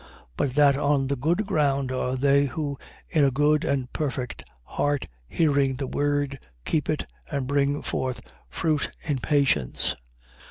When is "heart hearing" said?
4.63-5.75